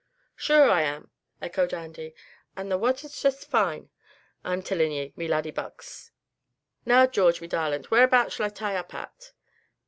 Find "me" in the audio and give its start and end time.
5.15-5.27, 7.39-7.47